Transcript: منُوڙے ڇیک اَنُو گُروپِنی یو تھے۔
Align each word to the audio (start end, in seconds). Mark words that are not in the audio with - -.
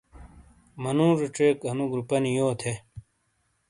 منُوڙے 0.81 1.27
ڇیک 1.35 1.57
اَنُو 1.69 1.85
گُروپِنی 1.91 2.31
یو 2.37 2.49
تھے۔ 2.59 2.73